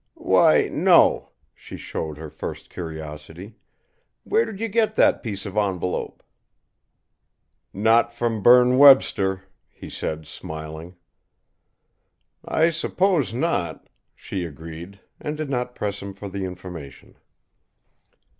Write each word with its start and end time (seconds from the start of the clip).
"Why, 0.17 0.67
no." 0.69 1.29
She 1.53 1.77
showed 1.77 2.17
her 2.17 2.31
first 2.31 2.71
curiosity: 2.71 3.57
"Where 4.23 4.45
did 4.45 4.59
you 4.59 4.67
get 4.67 4.95
that 4.95 5.21
piece 5.21 5.45
of 5.45 5.55
envelope?" 5.55 6.23
"Not 7.71 8.11
from 8.11 8.41
Berne 8.41 8.79
Webster," 8.79 9.43
he 9.69 9.91
said, 9.91 10.25
smiling. 10.25 10.95
"I 12.43 12.71
suppose 12.71 13.31
not," 13.31 13.89
she 14.15 14.43
agreed, 14.43 14.99
and 15.19 15.37
did 15.37 15.51
not 15.51 15.75
press 15.75 16.01
him 16.01 16.13
for 16.15 16.27
the 16.27 16.45
information. 16.45 17.15